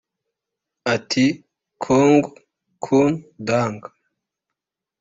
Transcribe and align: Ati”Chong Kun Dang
Ati”Chong 0.93 2.19
Kun 2.83 3.11
Dang 3.47 3.77